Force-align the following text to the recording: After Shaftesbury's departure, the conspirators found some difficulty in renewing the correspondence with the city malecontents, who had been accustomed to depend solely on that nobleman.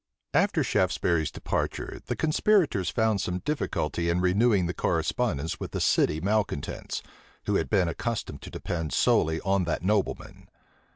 After 0.33 0.63
Shaftesbury's 0.63 1.29
departure, 1.29 1.99
the 2.07 2.15
conspirators 2.15 2.89
found 2.89 3.21
some 3.21 3.37
difficulty 3.37 4.09
in 4.09 4.19
renewing 4.19 4.65
the 4.65 4.73
correspondence 4.73 5.59
with 5.59 5.73
the 5.73 5.79
city 5.79 6.19
malecontents, 6.19 7.03
who 7.45 7.53
had 7.53 7.69
been 7.69 7.87
accustomed 7.87 8.41
to 8.41 8.49
depend 8.49 8.93
solely 8.93 9.39
on 9.41 9.65
that 9.65 9.83
nobleman. 9.83 10.47